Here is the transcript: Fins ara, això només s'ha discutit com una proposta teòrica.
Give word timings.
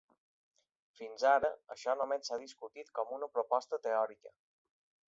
Fins 0.99 1.25
ara, 1.33 1.51
això 1.75 1.95
només 2.01 2.27
s'ha 2.31 2.41
discutit 2.47 2.91
com 2.99 3.17
una 3.21 3.31
proposta 3.39 3.83
teòrica. 3.87 4.37